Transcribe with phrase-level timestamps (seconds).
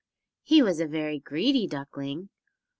[0.41, 2.29] He was a very greedy duckling.